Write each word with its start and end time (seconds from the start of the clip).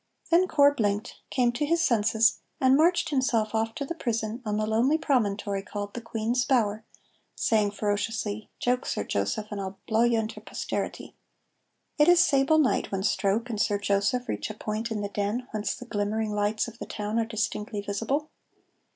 Then 0.31 0.47
Corp 0.47 0.77
blinked, 0.77 1.17
came 1.29 1.51
to 1.51 1.63
his 1.63 1.79
senses 1.79 2.39
and 2.59 2.75
marched 2.75 3.09
himself 3.11 3.53
off 3.53 3.75
to 3.75 3.85
the 3.85 3.93
prison 3.93 4.41
on 4.43 4.57
the 4.57 4.65
lonely 4.65 4.97
promontory 4.97 5.61
called 5.61 5.93
the 5.93 6.01
Queen's 6.01 6.43
Bower, 6.43 6.83
saying 7.35 7.69
ferociously, 7.69 8.49
"Jouk, 8.59 8.87
Sir 8.87 9.03
Joseph, 9.03 9.45
and 9.51 9.61
I'll 9.61 9.77
blaw 9.87 10.01
you 10.01 10.17
into 10.17 10.41
posterity." 10.41 11.15
It 11.99 12.07
is 12.07 12.19
sable 12.19 12.57
night 12.57 12.91
when 12.91 13.03
Stroke 13.03 13.47
and 13.51 13.61
Sir 13.61 13.77
Joseph 13.77 14.27
reach 14.27 14.49
a 14.49 14.55
point 14.55 14.89
in 14.89 15.01
the 15.01 15.07
Den 15.09 15.47
whence 15.51 15.75
the 15.75 15.85
glimmering 15.85 16.31
lights 16.31 16.67
of 16.67 16.79
the 16.79 16.87
town 16.87 17.19
are 17.19 17.25
distinctly 17.25 17.79
visible. 17.81 18.31